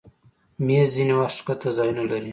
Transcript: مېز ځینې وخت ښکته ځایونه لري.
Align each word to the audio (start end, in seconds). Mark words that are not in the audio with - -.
مېز 0.65 0.87
ځینې 0.95 1.13
وخت 1.19 1.35
ښکته 1.39 1.69
ځایونه 1.77 2.03
لري. 2.11 2.29